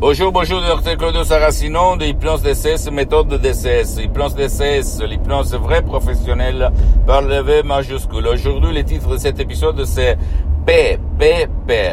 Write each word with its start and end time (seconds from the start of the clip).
Bonjour, 0.00 0.32
bonjour, 0.32 0.62
docteur 0.62 0.96
Claudio 0.96 1.24
Saracino 1.24 1.94
de 1.94 2.06
l'hypnose 2.06 2.40
DCS, 2.40 2.90
méthode 2.90 3.28
de 3.28 3.36
DCS. 3.36 3.98
Hypnose 4.02 4.34
DCS, 4.34 5.02
l'hypnose 5.06 5.54
vraie 5.56 5.82
professionnelle 5.82 6.72
par 7.06 7.20
le 7.20 7.42
V 7.42 7.62
majuscule. 7.62 8.26
Aujourd'hui, 8.26 8.72
le 8.72 8.82
titre 8.82 9.10
de 9.10 9.18
cet 9.18 9.38
épisode, 9.40 9.84
c'est 9.84 10.16
P, 10.64 10.98
P, 11.18 11.46
P. 11.66 11.90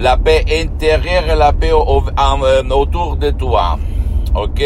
La 0.00 0.16
paix 0.16 0.44
intérieure 0.50 1.30
et 1.30 1.36
la 1.36 1.52
paix 1.52 1.70
euh, 1.70 2.70
autour 2.70 3.16
de 3.18 3.30
toi. 3.30 3.78
Ok? 4.34 4.60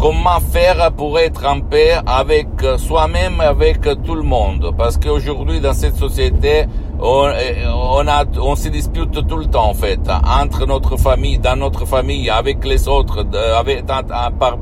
Comment 0.00 0.40
faire 0.40 0.90
pour 0.90 1.20
être 1.20 1.46
en 1.46 1.60
paix 1.60 1.98
avec 2.04 2.48
soi-même, 2.78 3.40
avec 3.40 3.82
tout 4.04 4.16
le 4.16 4.22
monde? 4.22 4.74
Parce 4.76 4.96
qu'aujourd'hui, 4.96 5.60
dans 5.60 5.72
cette 5.72 5.94
société, 5.94 6.64
on, 7.00 7.30
on, 7.66 8.08
a, 8.08 8.24
on 8.40 8.56
se 8.56 8.68
dispute 8.68 9.26
tout 9.26 9.36
le 9.36 9.46
temps, 9.46 9.68
en 9.68 9.74
fait, 9.74 10.00
entre 10.08 10.66
notre 10.66 10.96
famille, 10.96 11.38
dans 11.38 11.56
notre 11.56 11.86
famille, 11.86 12.28
avec 12.30 12.64
les 12.64 12.88
autres, 12.88 13.26
avec, 13.56 13.86
par, 13.86 14.58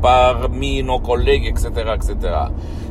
parmi 0.00 0.82
nos 0.82 1.00
collègues, 1.00 1.46
etc., 1.46 1.70
etc. 1.94 2.16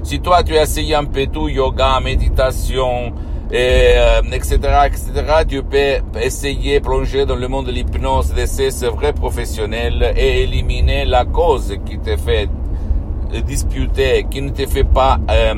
Si 0.03 0.19
toi, 0.19 0.43
tu 0.43 0.57
as 0.57 0.63
essayé 0.63 0.95
un 0.95 1.05
peu 1.05 1.27
tout, 1.27 1.49
yoga, 1.49 1.99
méditation, 1.99 3.13
et, 3.51 3.93
euh, 3.95 4.21
etc., 4.31 4.59
etc., 4.85 5.11
tu 5.47 5.63
peux 5.63 6.19
essayer 6.21 6.79
plonger 6.79 7.25
dans 7.25 7.35
le 7.35 7.47
monde 7.47 7.67
de 7.67 7.71
l'hypnose, 7.71 8.33
de 8.33 8.45
ces 8.45 8.69
vrais 8.87 9.13
professionnels 9.13 10.13
et 10.15 10.43
éliminer 10.43 11.05
la 11.05 11.25
cause 11.25 11.75
qui 11.85 11.97
te 11.97 12.15
fait 12.17 12.49
disputer, 13.45 14.25
qui 14.29 14.41
ne 14.41 14.49
te 14.49 14.65
fait 14.65 14.83
pas 14.83 15.17
euh, 15.29 15.53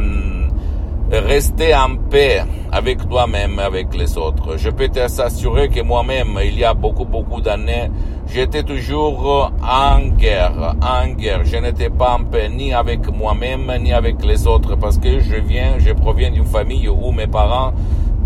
rester 1.12 1.74
en 1.76 1.96
paix 2.10 2.44
avec 2.72 3.08
toi-même, 3.08 3.60
avec 3.60 3.96
les 3.96 4.18
autres. 4.18 4.58
Je 4.58 4.70
peux 4.70 4.90
t'assurer 4.90 5.70
que 5.70 5.82
moi-même, 5.82 6.40
il 6.44 6.58
y 6.58 6.64
a 6.64 6.74
beaucoup, 6.74 7.06
beaucoup 7.06 7.42
d'années, 7.42 7.90
j'étais 8.32 8.64
toujours 8.64 9.52
en 9.64 10.00
guerre, 10.18 10.76
en 10.82 11.08
guerre. 11.10 11.46
Je 11.46 11.58
n'étais 11.58 11.90
pas 11.90 12.18
en 12.20 12.24
paix 12.26 12.50
ni 12.50 12.74
avec 12.74 13.08
moi-même, 13.12 13.72
ni 13.82 13.92
avec 13.92 14.24
les 14.24 14.46
autres, 14.46 14.76
parce 14.76 14.98
que 14.98 15.20
je 15.20 15.36
viens, 15.36 15.80
je 15.80 15.92
proviens 15.94 16.30
d'une 16.32 16.46
famille 16.46 16.88
où 16.88 17.12
mes 17.12 17.28
parents, 17.28 17.74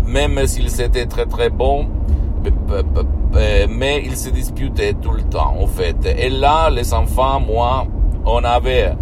même 0.06 0.46
s'ils 0.46 0.80
étaient 0.80 1.06
très, 1.06 1.26
très 1.26 1.48
bons, 1.50 1.86
mais 3.68 4.02
ils 4.04 4.16
se 4.16 4.28
disputaient 4.28 4.92
tout 4.92 5.12
le 5.12 5.22
temps, 5.22 5.56
en 5.58 5.66
fait. 5.66 5.96
Et 6.18 6.28
là, 6.28 6.68
les 6.68 6.92
enfants, 6.92 7.40
moi, 7.40 7.86
on 8.26 8.44
avait 8.44 8.92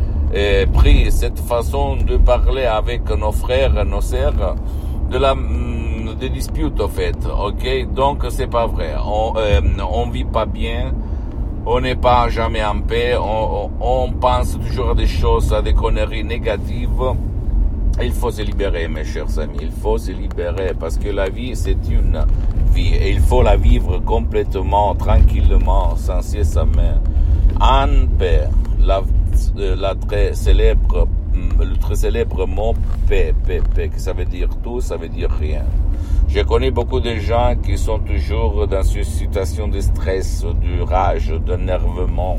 pris 0.72 1.12
cette 1.12 1.38
façon 1.40 1.96
de 1.96 2.16
parler 2.16 2.64
avec 2.64 3.08
nos 3.10 3.32
frères, 3.32 3.84
nos 3.84 4.00
sœurs, 4.00 4.56
de 5.10 5.18
la 5.18 5.34
mm, 5.34 5.82
de 6.20 6.28
dispute 6.28 6.80
en 6.80 6.88
fait, 6.88 7.16
ok? 7.26 7.92
Donc 7.94 8.24
c'est 8.30 8.46
pas 8.46 8.66
vrai. 8.66 8.94
On 9.04 9.34
euh, 9.36 9.60
on 9.90 10.08
vit 10.08 10.24
pas 10.24 10.46
bien, 10.46 10.92
on 11.66 11.80
n'est 11.80 11.96
pas 11.96 12.28
jamais 12.28 12.64
en 12.64 12.80
paix, 12.80 13.16
on, 13.16 14.12
pense 14.20 14.58
toujours 14.58 14.90
à 14.90 14.94
des 14.94 15.06
choses, 15.06 15.52
à 15.52 15.62
des 15.62 15.74
conneries 15.74 16.24
négatives. 16.24 16.88
Il 18.02 18.12
faut 18.12 18.30
se 18.30 18.42
libérer, 18.42 18.88
mes 18.88 19.04
chers 19.04 19.38
amis. 19.38 19.58
Il 19.60 19.70
faut 19.70 19.98
se 19.98 20.12
libérer 20.12 20.72
parce 20.78 20.96
que 20.96 21.08
la 21.08 21.28
vie 21.28 21.54
c'est 21.54 21.88
une 21.90 22.24
vie 22.72 22.94
et 22.94 23.10
il 23.10 23.20
faut 23.20 23.42
la 23.42 23.56
vivre 23.56 23.98
complètement, 23.98 24.94
tranquillement, 24.94 25.96
sans 25.96 26.22
cesse 26.22 26.56
en 26.56 26.66
paix. 28.18 28.48
La, 28.84 29.02
très 30.08 30.34
célèbre 30.34 31.08
le 31.58 31.76
très 31.76 31.96
célèbre 31.96 32.46
mot 32.46 32.74
P, 33.08 33.34
P, 33.46 33.60
P, 33.74 33.88
que 33.88 33.98
ça 34.00 34.12
veut 34.12 34.24
dire 34.24 34.48
tout, 34.62 34.80
ça 34.80 34.96
veut 34.96 35.08
dire 35.08 35.30
rien. 35.30 35.64
Je 36.28 36.40
connais 36.40 36.70
beaucoup 36.70 37.00
de 37.00 37.16
gens 37.16 37.54
qui 37.64 37.76
sont 37.76 37.98
toujours 37.98 38.66
dans 38.66 38.82
une 38.82 39.04
situation 39.04 39.68
de 39.68 39.80
stress, 39.80 40.44
de 40.44 40.82
rage, 40.82 41.28
d'énervement, 41.46 42.38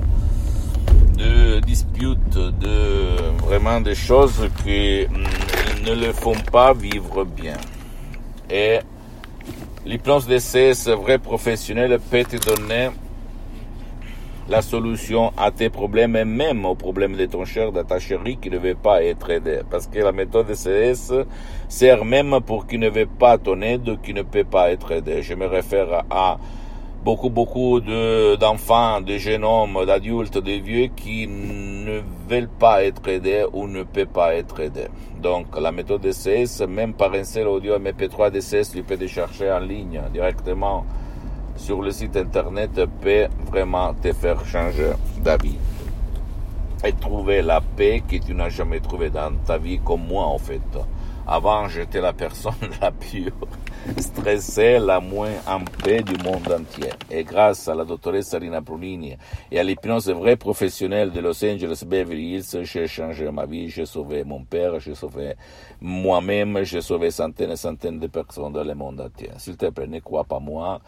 de 1.18 1.60
dispute, 1.60 2.34
de 2.34 3.44
vraiment 3.46 3.82
des 3.82 3.96
choses 3.96 4.48
qui 4.64 5.06
mm, 5.10 5.86
ne 5.90 6.06
le 6.08 6.14
font 6.14 6.36
pas 6.52 6.74
vivre 6.74 7.24
bien. 7.24 7.58
Et 8.50 8.80
l'hypnose 9.86 10.28
d'essai, 10.28 10.74
c'est 10.74 10.96
vrai 10.96 11.20
professionnel, 11.20 12.00
peut 12.10 12.24
te 12.24 12.38
donner 12.38 12.90
la 14.50 14.62
solution 14.62 15.32
à 15.38 15.52
tes 15.52 15.70
problèmes 15.70 16.16
et 16.16 16.26
même 16.26 16.66
aux 16.66 16.76
problèmes 16.76 17.16
de 17.16 17.26
ton 17.26 17.46
cher, 17.46 17.72
de 17.72 17.82
ta 17.82 18.00
chérie 18.00 18.38
qui 18.38 18.50
ne 18.50 18.58
veut 18.58 18.76
pas 18.76 19.04
être 19.04 19.30
aidé. 19.30 19.62
Parce 19.70 19.88
que 19.88 20.00
la 20.00 20.12
méthode 20.12 20.48
CS 20.54 21.14
sert 21.70 22.04
même 22.04 22.40
pour 22.46 22.68
qui 22.68 22.78
ne 22.78 22.90
veut 22.90 23.06
pas 23.08 23.38
ton 23.38 23.62
aide, 23.62 24.02
qui 24.02 24.14
ne 24.14 24.22
peut 24.22 24.44
pas 24.44 24.72
être 24.72 24.92
aidé. 24.92 25.22
Je 25.22 25.34
me 25.34 25.46
réfère 25.46 26.04
à 26.10 26.38
beaucoup, 27.04 27.30
beaucoup 27.30 27.80
d'enfants, 27.80 29.02
de, 29.02 29.18
jeunes 29.18 29.44
hommes, 29.44 29.86
d'adultes, 29.86 30.38
de 30.38 30.54
vieux 30.54 30.88
qui 30.96 31.28
ne 31.28 32.02
veulent 32.30 32.50
pas 32.60 32.84
être 32.84 33.08
aidés 33.08 33.46
ou 33.54 33.68
ne 33.68 33.84
peuvent 33.84 34.08
pas 34.08 34.36
être 34.36 34.60
aidés. 34.60 34.88
Donc, 35.22 35.58
la 35.60 35.72
méthode 35.72 36.02
DCS, 36.02 36.66
même 36.68 36.94
par 36.94 37.14
un 37.14 37.24
seul 37.24 37.48
audio 37.48 37.78
MP3 37.78 38.32
DCS, 38.32 38.72
tu 38.74 38.84
peux 38.84 38.98
te 38.98 39.08
chercher 39.08 39.52
en 39.52 39.60
ligne 39.60 40.02
directement 40.12 40.86
sur 41.56 41.82
le 41.82 41.92
site 41.92 42.18
internet 42.18 42.72
peut 43.02 43.28
vraiment 43.50 43.94
te 43.94 44.12
faire 44.14 44.46
changer 44.46 44.94
d'avis 45.24 45.58
et 46.84 46.94
trouver 46.94 47.42
la 47.42 47.62
paix 47.62 48.04
que 48.08 48.18
tu 48.18 48.34
n'as 48.34 48.50
jamais 48.50 48.80
trouvée 48.80 49.10
dans 49.10 49.34
ta 49.46 49.58
vie 49.58 49.80
comme 49.80 50.06
moi 50.06 50.26
en 50.26 50.38
fait. 50.38 50.62
Avant, 51.26 51.70
j'étais 51.70 52.02
la 52.02 52.12
personne 52.12 52.54
la 52.82 52.92
plus 52.92 53.32
stressée, 53.98 54.78
la 54.78 55.00
moins 55.00 55.32
en 55.48 55.62
paix 55.64 56.02
du 56.02 56.22
monde 56.22 56.52
entier. 56.52 56.90
Et 57.10 57.24
grâce 57.24 57.70
à 57.70 57.76
la 57.76 57.86
doctoresse 57.86 58.34
Rina 58.34 58.60
Brunini 58.60 59.16
et 59.50 59.60
à 59.60 59.64
l'hypnose 59.64 60.10
vraie 60.10 60.36
professionnelle 60.36 61.12
de 61.12 61.22
Los 61.22 61.44
Angeles 61.46 61.84
Beverly 61.88 62.36
Hills, 62.36 62.64
j'ai 62.64 62.88
changé 62.88 63.32
ma 63.32 63.46
vie, 63.46 63.70
j'ai 63.70 63.86
sauvé 63.86 64.26
mon 64.26 64.44
père, 64.44 64.82
j'ai 64.82 64.96
sauvé 64.96 65.36
moi-même, 65.80 66.64
j'ai 66.64 66.82
sauvé 66.82 67.10
centaines 67.10 67.52
et 67.52 67.56
centaines 67.56 68.00
de 68.00 68.08
personnes 68.08 68.52
dans 68.52 68.64
le 68.64 68.76
monde 68.76 69.00
entier. 69.00 69.30
S'il 69.38 69.56
te 69.56 69.70
plaît, 69.70 69.88
ne 69.88 70.00
crois 70.00 70.26
pas 70.26 70.40
moi. 70.40 70.82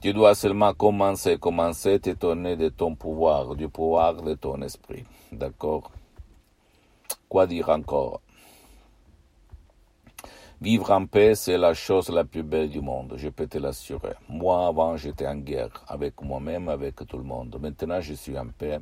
Tu 0.00 0.14
dois 0.14 0.34
seulement 0.34 0.72
commencer, 0.72 1.36
commencer, 1.36 2.00
t'étonner 2.00 2.56
de 2.56 2.70
ton 2.70 2.94
pouvoir, 2.94 3.54
du 3.54 3.68
pouvoir 3.68 4.14
de 4.14 4.34
ton 4.34 4.60
esprit. 4.62 5.04
D'accord 5.32 5.90
Quoi 7.26 7.46
dire 7.46 7.70
encore? 7.70 8.20
Vivre 10.60 10.90
en 10.90 11.06
paix, 11.06 11.34
c'est 11.34 11.56
la 11.56 11.72
chose 11.72 12.10
la 12.10 12.24
plus 12.24 12.42
belle 12.42 12.68
du 12.68 12.82
monde, 12.82 13.14
je 13.16 13.30
peux 13.30 13.46
te 13.46 13.56
l'assurer. 13.56 14.12
Moi, 14.28 14.66
avant, 14.66 14.96
j'étais 14.98 15.26
en 15.26 15.36
guerre 15.36 15.84
avec 15.88 16.20
moi-même, 16.20 16.68
avec 16.68 16.96
tout 17.06 17.16
le 17.16 17.24
monde. 17.24 17.56
Maintenant, 17.58 18.00
je 18.02 18.12
suis 18.12 18.38
en 18.38 18.46
paix. 18.48 18.78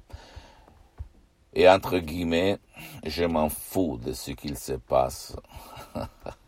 Et 1.54 1.68
entre 1.68 1.98
guillemets, 1.98 2.58
je 3.06 3.24
m'en 3.24 3.48
fous 3.48 3.98
de 4.04 4.12
ce 4.12 4.32
qu'il 4.32 4.58
se 4.58 4.72
passe. 4.72 5.36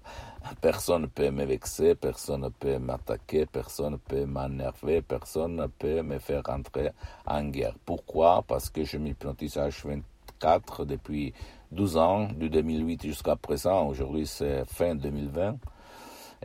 Personne 0.61 1.03
ne 1.03 1.07
peut 1.07 1.31
me 1.31 1.45
vexer, 1.45 1.95
personne 1.95 2.43
ne 2.43 2.49
peut 2.49 2.79
m'attaquer, 2.79 3.47
personne 3.47 3.93
ne 3.93 3.97
peut 3.97 4.27
m'énerver, 4.27 5.03
personne 5.03 5.57
ne 5.57 5.67
peut 5.67 6.03
me 6.03 6.19
faire 6.19 6.43
entrer 6.49 6.91
en 7.27 7.45
guerre. 7.45 7.75
Pourquoi? 7.85 8.45
Parce 8.47 8.71
que 8.71 8.85
je 8.85 8.97
m'hypnotise 8.99 9.57
H24 9.57 10.85
depuis 10.87 11.33
12 11.73 11.97
ans, 11.97 12.29
de 12.29 12.49
2008 12.49 13.03
jusqu'à 13.03 13.35
présent. 13.37 13.89
Aujourd'hui, 13.89 14.27
c'est 14.27 14.65
fin 14.67 14.95
2020. 14.95 15.57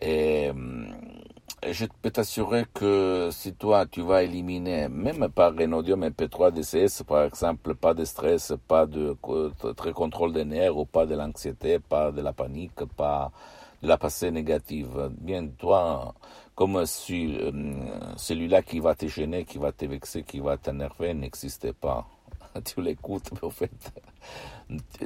Et 0.02 0.52
je 1.68 1.86
peux 2.02 2.12
t'assurer 2.12 2.66
que 2.72 3.30
si 3.32 3.54
toi, 3.54 3.86
tu 3.88 4.02
vas 4.02 4.24
éliminer, 4.24 4.88
même 4.90 5.28
par 5.30 5.56
Renodium 5.56 6.04
MP3 6.04 6.52
DCS, 6.52 7.04
par 7.04 7.24
exemple, 7.24 7.74
pas 7.76 7.94
de 7.96 8.06
stress, 8.06 8.54
pas 8.68 8.86
de 8.86 9.18
très 9.76 9.94
contrôle 9.94 10.34
des 10.34 10.46
nerfs, 10.46 10.78
ou 10.78 10.86
pas 10.86 11.06
de 11.06 11.16
l'anxiété, 11.16 11.80
pas 11.80 12.12
de 12.12 12.22
la 12.22 12.32
panique, 12.32 12.86
pas 12.96 13.32
la 13.82 13.98
passée 13.98 14.32
négative. 14.32 15.12
Bien, 15.20 15.48
toi, 15.48 16.14
comme 16.56 16.86
si 16.86 17.38
euh, 17.38 17.52
celui-là 18.18 18.62
qui 18.62 18.80
va 18.80 18.96
te 18.96 19.08
gêner, 19.08 19.46
qui 19.46 19.58
va 19.58 19.72
te 19.72 19.86
vexer, 19.86 20.24
qui 20.24 20.40
va 20.40 20.58
t'énerver 20.58 21.14
n'existe 21.14 21.72
pas. 21.74 22.08
tu 22.66 22.82
l'écoutes, 22.82 23.32
mais 23.34 23.44
en 23.44 23.50
fait, 23.50 23.92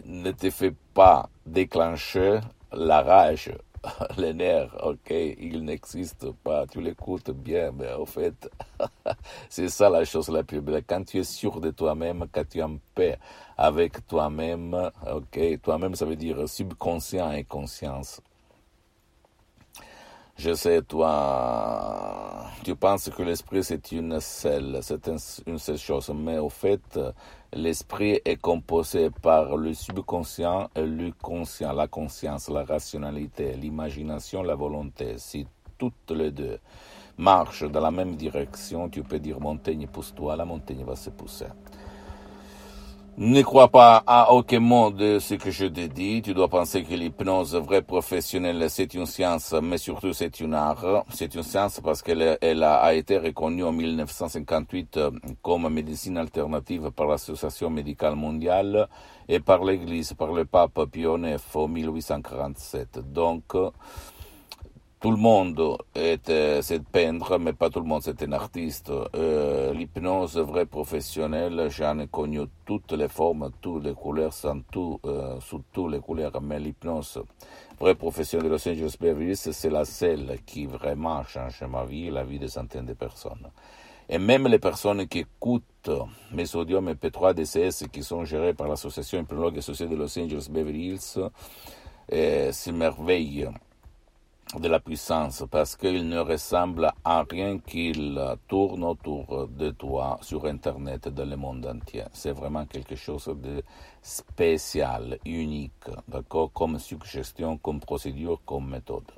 ne 0.06 0.31
te 0.31 0.50
fais 0.50 0.74
pas 0.94 1.30
déclencher 1.45 2.40
la 2.72 3.01
rage, 3.01 3.51
les 4.18 4.34
nerfs, 4.34 4.75
ok, 4.84 5.10
il 5.10 5.63
n'existe 5.66 6.31
pas, 6.44 6.68
tu 6.68 6.81
l'écoutes 6.81 7.31
bien, 7.31 7.72
mais 7.72 7.92
en 7.94 8.06
fait, 8.06 8.50
c'est 9.50 9.69
ça 9.69 9.90
la 9.90 10.06
chose 10.06 10.30
la 10.30 10.44
plus 10.44 10.62
belle. 10.62 10.84
Quand 10.88 11.04
tu 11.04 11.19
es 11.19 11.24
sûr 11.24 11.60
de 11.60 11.72
toi-même, 11.72 12.25
quand 12.31 12.48
tu 12.48 12.60
es 12.60 12.63
en 12.63 12.78
paix 12.95 13.18
avec 13.57 14.06
toi-même, 14.07 14.92
ok, 15.12 15.62
toi-même 15.62 15.95
ça 15.95 16.06
veut 16.06 16.16
dire 16.16 16.48
subconscient 16.48 17.31
et 17.31 17.44
conscience. 17.44 18.22
Je 20.44 20.54
sais, 20.56 20.82
toi, 20.82 22.48
tu 22.64 22.76
penses 22.76 23.12
que 23.12 23.22
l'esprit 23.22 23.64
c'est 23.64 23.92
une 23.92 24.20
seule, 24.20 24.80
c'est 24.82 25.08
une 25.46 25.60
seule 25.60 25.78
chose, 25.78 26.12
mais 26.16 26.40
au 26.40 26.50
fait, 26.50 27.00
l'esprit 27.54 28.20
est 28.26 28.38
composé 28.42 29.12
par 29.12 29.56
le 29.56 29.76
subconscient 29.76 30.68
et 30.76 30.82
le 30.82 31.12
conscient, 31.12 31.72
la 31.74 31.88
conscience, 31.88 32.50
la 32.50 32.64
rationalité, 32.64 33.54
l'imagination, 33.54 34.42
la 34.42 34.56
volonté, 34.56 35.14
c'est 35.18 35.46
toutes 35.78 36.10
les 36.10 36.32
deux. 36.32 36.58
marche 37.20 37.64
dans 37.64 37.82
la 37.82 37.92
même 37.92 38.16
direction, 38.16 38.90
tu 38.90 39.04
peux 39.04 39.20
dire 39.20 39.40
montagne 39.40 39.86
pousse-toi, 39.86 40.36
la 40.36 40.46
montagne 40.46 40.84
va 40.84 40.96
se 40.96 41.12
pousser. 41.12 41.46
Ne 43.18 43.42
crois 43.42 43.68
pas 43.68 44.02
à 44.08 44.31
aucun 44.31 44.62
mot 44.62 44.90
de 44.90 45.19
ce 45.19 45.36
que 45.36 45.52
je 45.52 45.66
te 45.66 45.86
dis. 45.88 46.22
Tu 46.22 46.34
dois 46.34 46.48
penser 46.48 46.81
que 46.84 46.94
l'hypnose 46.94 47.56
vraie 47.56 47.81
professionnelle, 47.81 48.69
c'est 48.69 48.94
une 48.94 49.06
science, 49.06 49.54
mais 49.62 49.78
surtout 49.78 50.13
c'est 50.13 50.40
une 50.40 50.54
art. 50.54 51.04
C'est 51.10 51.36
une 51.36 51.44
science 51.44 51.81
parce 51.84 52.02
qu'elle 52.02 52.38
elle 52.40 52.63
a 52.63 52.94
été 52.94 53.18
reconnue 53.18 53.66
en 53.66 53.74
1958 53.74 55.00
comme 55.42 55.68
médecine 55.68 56.18
alternative 56.18 56.92
par 56.92 57.08
l'Association 57.08 57.69
médicale 57.69 58.16
mondiale 58.16 58.88
et 59.28 59.42
par 59.42 59.66
l'Église, 59.66 60.14
par 60.14 60.31
le 60.31 60.46
pape 60.46 60.80
IX 60.96 61.38
en 61.54 61.68
1847. 61.68 63.00
Donc, 63.12 63.44
tout 65.01 65.09
le 65.09 65.18
monde 65.18 65.77
est, 65.95 66.30
euh, 66.30 66.62
peintre, 66.92 67.39
mais 67.39 67.53
pas 67.53 67.71
tout 67.71 67.80
le 67.80 67.88
monde 67.88 68.03
c'est 68.03 68.21
un 68.21 68.33
artiste. 68.33 68.92
Euh, 69.15 69.74
l'hypnose 69.74 70.38
vraie 70.38 70.68
professionnelle, 70.68 71.69
j'en 71.71 71.98
ai 71.98 72.07
connu 72.07 72.42
toutes 72.65 72.92
les 72.92 73.07
formes, 73.07 73.50
toutes 73.62 73.83
les 73.83 73.95
couleurs, 73.95 74.31
sans 74.31 74.62
tout, 74.71 75.00
euh, 75.06 75.39
sous 75.39 75.63
toutes 75.74 75.92
les 75.92 76.00
couleurs, 76.00 76.39
mais 76.39 76.59
l'hypnose 76.59 77.19
vraie 77.80 77.95
professionnelle 77.95 78.50
de 78.50 78.53
Los 78.53 78.69
Angeles 78.69 78.95
Beverly 79.01 79.36
c'est 79.36 79.71
la 79.71 79.86
seule 79.86 80.38
qui 80.45 80.68
vraiment 80.68 81.24
change 81.24 81.63
ma 81.63 81.83
vie 81.83 82.07
et 82.07 82.12
la 82.12 82.24
vie 82.24 82.38
de 82.38 82.45
centaines 82.45 82.86
de 82.86 82.94
personnes. 82.94 83.50
Et 84.07 84.19
même 84.19 84.47
les 84.47 84.59
personnes 84.59 85.07
qui 85.07 85.19
écoutent 85.19 85.89
mes 86.31 86.56
audios 86.56 86.80
MP3 86.80 87.33
DCS 87.33 87.88
qui 87.92 88.04
sont 88.04 88.24
gérés 88.24 88.54
par 88.54 88.68
l'association 88.68 89.19
Hypnologue 89.21 89.57
Associée 89.57 89.88
de 89.88 89.95
Los 89.95 90.19
Angeles 90.19 90.47
Beverly 90.51 90.89
Hills 90.92 92.51
s'émerveillent 92.54 93.47
de 94.59 94.68
la 94.68 94.80
puissance 94.80 95.44
parce 95.50 95.75
qu'il 95.75 96.07
ne 96.07 96.19
ressemble 96.19 96.92
à 97.06 97.24
rien 97.30 97.57
qu'il 97.59 98.19
tourne 98.48 98.83
autour 98.83 99.48
de 99.48 99.69
toi 99.71 100.18
sur 100.21 100.45
Internet 100.45 101.07
dans 101.07 101.30
le 101.30 101.38
monde 101.38 101.65
entier. 101.65 102.03
C'est 102.12 102.33
vraiment 102.33 102.65
quelque 102.65 102.95
chose 102.95 103.33
de 103.42 103.63
spécial, 104.01 105.18
unique, 105.25 105.71
d'accord, 106.07 106.51
comme 106.51 106.80
suggestion, 106.80 107.57
comme 107.57 107.80
procédure, 107.80 108.42
comme 108.45 108.69
méthode. 108.69 109.09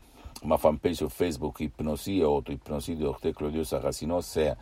ma 0.45 0.59
fanpage 0.59 0.97
sur 0.97 1.11
Facebook, 1.11 1.61
Hypnosie, 1.61 2.23
auto 2.23 2.53
Hypnosie 2.53 2.97
de 2.97 3.31
Claudio 3.33 3.65
Saracino, 3.65 4.21
c'est 4.21 4.55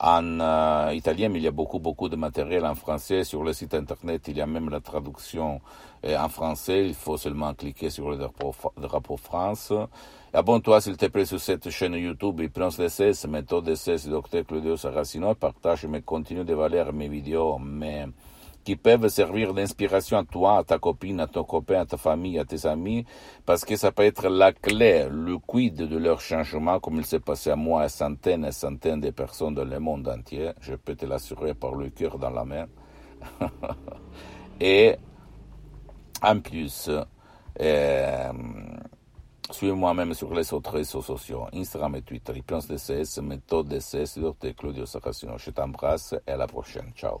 en 0.00 0.40
euh, 0.40 0.92
italien, 0.94 1.28
mais 1.28 1.38
il 1.38 1.44
y 1.44 1.48
a 1.48 1.52
beaucoup, 1.52 1.78
beaucoup 1.78 2.08
de 2.08 2.16
matériel 2.16 2.66
en 2.66 2.74
français. 2.74 3.24
Sur 3.24 3.44
le 3.44 3.52
site 3.52 3.74
internet, 3.74 4.22
il 4.28 4.36
y 4.36 4.40
a 4.40 4.46
même 4.46 4.68
la 4.68 4.80
traduction 4.80 5.60
euh, 6.04 6.18
en 6.18 6.28
français. 6.28 6.86
Il 6.86 6.94
faut 6.94 7.16
seulement 7.16 7.54
cliquer 7.54 7.90
sur 7.90 8.10
le 8.10 8.16
drapeau, 8.16 9.16
France. 9.16 9.72
Abonne-toi, 10.32 10.80
s'il 10.80 10.96
te 10.96 11.06
plaît, 11.06 11.24
sur 11.26 11.40
cette 11.40 11.70
chaîne 11.70 11.94
YouTube 11.94 12.40
Hypnose 12.40 12.76
DCS, 12.78 13.26
méthode 13.28 13.66
DCS, 13.66 14.08
Dr. 14.08 14.44
Claudio 14.46 14.76
Saracino. 14.76 15.34
Partage 15.34 15.86
mes 15.86 16.02
contenus 16.02 16.44
de 16.44 16.54
valeur, 16.54 16.92
mes 16.92 17.08
vidéos, 17.08 17.58
mais 17.58 18.06
qui 18.64 18.76
peuvent 18.76 19.08
servir 19.08 19.54
d'inspiration 19.54 20.18
à 20.18 20.24
toi, 20.24 20.58
à 20.58 20.64
ta 20.64 20.78
copine, 20.78 21.20
à 21.20 21.26
ton 21.26 21.44
copain, 21.44 21.80
à 21.80 21.86
ta 21.86 21.96
famille, 21.96 22.38
à 22.38 22.44
tes 22.44 22.66
amis, 22.66 23.04
parce 23.46 23.64
que 23.64 23.76
ça 23.76 23.92
peut 23.92 24.04
être 24.04 24.28
la 24.28 24.52
clé, 24.52 25.06
le 25.10 25.38
quid 25.38 25.76
de 25.76 25.98
leur 25.98 26.20
changement, 26.20 26.80
comme 26.80 26.96
il 26.96 27.04
s'est 27.04 27.20
passé 27.20 27.50
à 27.50 27.56
moi, 27.56 27.82
à 27.82 27.88
centaines 27.88 28.44
et 28.44 28.52
centaines 28.52 29.00
de 29.00 29.10
personnes 29.10 29.54
dans 29.54 29.64
le 29.64 29.78
monde 29.78 30.08
entier. 30.08 30.50
Je 30.60 30.74
peux 30.74 30.94
te 30.94 31.06
l'assurer 31.06 31.54
par 31.54 31.74
le 31.74 31.90
cœur 31.90 32.18
dans 32.18 32.30
la 32.30 32.44
main. 32.44 32.66
et 34.60 34.96
en 36.22 36.40
plus, 36.40 36.90
euh, 37.60 38.32
suis-moi 39.50 39.94
même 39.94 40.14
sur 40.14 40.32
les 40.34 40.52
autres 40.54 40.72
réseaux 40.72 41.02
sociaux, 41.02 41.46
Instagram 41.52 41.96
et 41.96 42.02
Twitter, 42.02 42.32
Hypnose 42.34 42.66
DCS, 42.66 43.20
méthode 43.22 43.68
DCS, 43.68 44.18
Dr. 44.18 44.54
Claudio 44.56 44.86
Saracino. 44.86 45.36
Je 45.38 45.50
t'embrasse 45.50 46.14
et 46.26 46.30
à 46.30 46.36
la 46.36 46.46
prochaine. 46.46 46.92
Ciao. 46.96 47.20